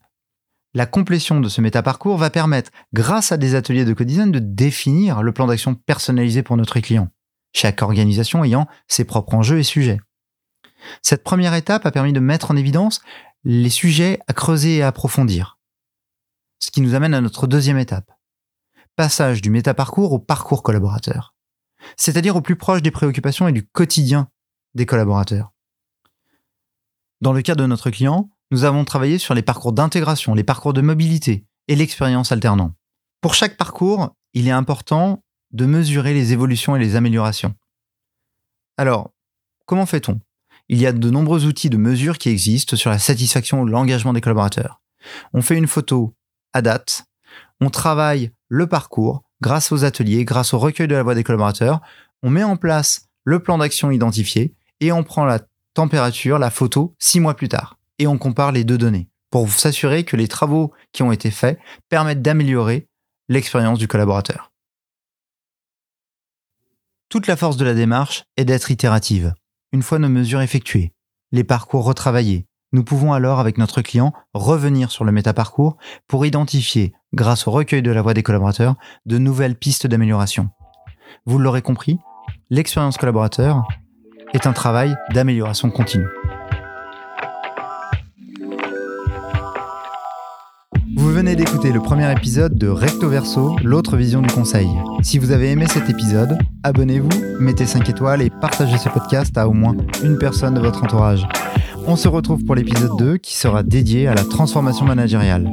La 0.74 0.86
complétion 0.86 1.42
de 1.42 1.50
ce 1.50 1.60
métaparcours 1.60 2.18
va 2.18 2.30
permettre, 2.30 2.72
grâce 2.94 3.32
à 3.32 3.38
des 3.38 3.56
ateliers 3.56 3.84
de 3.84 3.94
co-design, 3.94 4.32
de 4.32 4.40
définir 4.40 5.22
le 5.22 5.34
plan 5.34 5.48
d'action 5.48 5.76
personnalisé 5.76 6.44
pour 6.44 6.56
notre 6.56 6.80
client, 6.80 7.10
chaque 7.54 7.82
organisation 7.82 8.44
ayant 8.44 8.68
ses 8.88 9.04
propres 9.04 9.34
enjeux 9.36 9.60
et 9.60 9.64
sujets. 9.64 10.00
Cette 11.02 11.24
première 11.24 11.54
étape 11.54 11.86
a 11.86 11.92
permis 11.92 12.14
de 12.14 12.20
mettre 12.20 12.52
en 12.52 12.56
évidence 12.56 13.02
les 13.44 13.70
sujets 13.70 14.20
à 14.28 14.34
creuser 14.34 14.78
et 14.78 14.82
à 14.82 14.88
approfondir. 14.88 15.60
Ce 16.60 16.72
qui 16.72 16.82
nous 16.82 16.96
amène 16.96 17.14
à 17.14 17.22
notre 17.22 17.48
deuxième 17.48 17.78
étape. 17.78 18.12
Passage 18.96 19.42
du 19.42 19.50
métaparcours 19.50 20.12
au 20.12 20.20
parcours 20.20 20.64
collaborateur. 20.64 21.34
C'est-à-dire 21.98 22.36
au 22.36 22.42
plus 22.42 22.58
proche 22.58 22.82
des 22.82 22.92
préoccupations 22.92 23.48
et 23.48 23.54
du 23.54 23.66
quotidien 23.66 24.30
des 24.76 24.86
collaborateurs. 24.86 25.54
Dans 27.22 27.34
le 27.34 27.42
cas 27.42 27.56
de 27.56 27.66
notre 27.66 27.90
client, 27.90 28.30
nous 28.52 28.66
avons 28.66 28.84
travaillé 28.84 29.18
sur 29.18 29.34
les 29.34 29.42
parcours 29.42 29.72
d'intégration, 29.72 30.34
les 30.34 30.44
parcours 30.44 30.74
de 30.74 30.82
mobilité 30.82 31.46
et 31.68 31.76
l'expérience 31.76 32.32
alternant. 32.32 32.76
Pour 33.22 33.34
chaque 33.34 33.58
parcours, 33.58 34.16
il 34.34 34.48
est 34.48 34.52
important 34.52 35.24
de 35.52 35.66
mesurer 35.66 36.14
les 36.14 36.34
évolutions 36.34 36.76
et 36.76 36.80
les 36.80 36.96
améliorations. 36.96 37.56
Alors, 38.78 39.14
comment 39.66 39.86
fait-on? 39.86 40.20
Il 40.68 40.80
y 40.80 40.88
a 40.88 40.92
de 40.92 41.10
nombreux 41.10 41.46
outils 41.46 41.70
de 41.70 41.78
mesure 41.78 42.18
qui 42.18 42.30
existent 42.30 42.76
sur 42.76 42.90
la 42.90 43.00
satisfaction 43.00 43.62
ou 43.62 43.66
l'engagement 43.66 44.14
des 44.14 44.22
collaborateurs. 44.22 44.82
On 45.34 45.42
fait 45.42 45.58
une 45.58 45.68
photo 45.68 46.16
à 46.54 46.62
date, 46.62 47.06
on 47.60 47.70
travaille 47.70 48.32
le 48.52 48.68
parcours 48.68 49.24
grâce 49.42 49.72
aux 49.72 49.86
ateliers, 49.86 50.26
grâce 50.26 50.54
au 50.54 50.60
recueil 50.60 50.90
de 50.90 50.94
la 50.94 51.04
voix 51.04 51.16
des 51.16 51.24
collaborateurs, 51.24 51.80
on 52.22 52.30
met 52.30 52.44
en 52.44 52.58
place 52.58 53.08
le 53.24 53.42
plan 53.42 53.58
d'action 53.58 53.92
identifié 53.92 54.54
et 54.82 54.92
on 54.92 55.04
prend 55.04 55.24
la 55.24 55.40
température, 55.74 56.38
la 56.38 56.52
photo, 56.52 56.94
six 57.00 57.22
mois 57.22 57.34
plus 57.34 57.48
tard 57.48 57.80
et 57.98 58.08
on 58.08 58.18
compare 58.18 58.52
les 58.52 58.66
deux 58.66 58.78
données 58.78 59.08
pour 59.30 59.50
s'assurer 59.50 60.04
que 60.04 60.18
les 60.18 60.28
travaux 60.28 60.74
qui 60.92 61.02
ont 61.02 61.14
été 61.14 61.32
faits 61.32 61.60
permettent 61.88 62.22
d'améliorer 62.22 62.90
l'expérience 63.30 63.80
du 63.80 63.88
collaborateur. 63.88 64.52
Toute 67.08 67.28
la 67.28 67.38
force 67.38 67.56
de 67.56 67.64
la 67.64 67.74
démarche 67.74 68.26
est 68.36 68.44
d'être 68.44 68.70
itérative. 68.70 69.34
Une 69.72 69.82
fois 69.82 69.98
nos 69.98 70.10
mesures 70.10 70.42
effectuées, 70.42 70.92
les 71.32 71.46
parcours 71.46 71.86
retravaillés, 71.86 72.48
nous 72.74 72.84
pouvons 72.84 73.12
alors, 73.14 73.40
avec 73.40 73.58
notre 73.58 73.82
client, 73.82 74.14
revenir 74.34 74.92
sur 74.92 75.04
le 75.04 75.12
métaparcours 75.12 75.78
pour 76.08 76.26
identifier, 76.26 76.94
grâce 77.14 77.48
au 77.48 77.52
recueil 77.52 77.82
de 77.82 77.92
la 77.92 78.02
voix 78.02 78.14
des 78.14 78.24
collaborateurs, 78.24 78.76
de 79.06 79.18
nouvelles 79.18 79.56
pistes 79.56 79.88
d'amélioration. 79.88 80.50
Vous 81.26 81.38
l'aurez 81.38 81.62
compris, 81.62 82.00
l'expérience 82.50 82.98
collaborateur 82.98 83.68
est 84.34 84.48
un 84.48 84.54
travail 84.54 84.96
d'amélioration 85.14 85.70
continue. 85.70 86.08
Vous 90.96 91.12
venez 91.12 91.36
d'écouter 91.36 91.72
le 91.72 91.82
premier 91.82 92.10
épisode 92.12 92.58
de 92.58 92.68
Recto 92.68 93.10
Verso, 93.10 93.58
l'autre 93.64 93.98
vision 93.98 94.22
du 94.22 94.32
conseil. 94.34 94.70
Si 95.02 95.20
vous 95.20 95.32
avez 95.32 95.52
aimé 95.52 95.66
cet 95.68 95.90
épisode, 95.90 96.38
abonnez-vous, 96.64 97.10
mettez 97.40 97.66
5 97.66 97.90
étoiles 97.90 98.22
et 98.22 98.30
partagez 98.30 98.78
ce 98.78 98.88
podcast 98.88 99.38
à 99.38 99.48
au 99.48 99.54
moins 99.54 99.76
une 100.04 100.18
personne 100.18 100.54
de 100.54 100.60
votre 100.60 100.84
entourage. 100.84 101.28
On 101.88 101.96
se 101.96 102.08
retrouve 102.08 102.44
pour 102.46 102.56
l'épisode 102.56 102.98
2 102.98 103.18
qui 103.18 103.36
sera 103.36 103.64
dédié 103.64 104.08
à 104.08 104.14
la 104.14 104.24
transformation 104.24 104.86
managériale. 104.86 105.52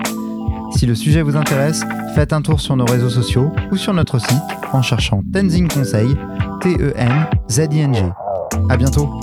Si 0.77 0.87
le 0.87 0.95
sujet 0.95 1.23
vous 1.23 1.37
intéresse, 1.37 1.83
faites 2.14 2.33
un 2.33 2.43
tour 2.43 2.61
sur 2.61 2.77
nos 2.77 2.85
réseaux 2.85 3.11
sociaux 3.11 3.51
ou 3.73 3.77
sur 3.77 3.95
notre 3.95 4.19
site 4.19 4.43
en 4.73 4.83
cherchant 4.83 5.23
Tenzing 5.33 5.69
Conseil, 5.69 6.14
T-E-N-Z-I-N-G. 6.61 8.03
À 8.69 8.77
bientôt! 8.77 9.19